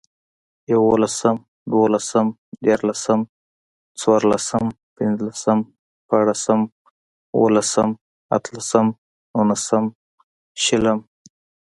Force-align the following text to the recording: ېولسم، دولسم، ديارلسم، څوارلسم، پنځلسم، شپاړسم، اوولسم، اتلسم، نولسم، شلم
ېولسم، 0.73 1.37
دولسم، 1.69 2.27
ديارلسم، 2.63 3.19
څوارلسم، 3.99 4.65
پنځلسم، 4.95 5.59
شپاړسم، 6.01 6.59
اوولسم، 7.35 7.89
اتلسم، 8.35 8.87
نولسم، 9.35 9.85
شلم 10.63 10.99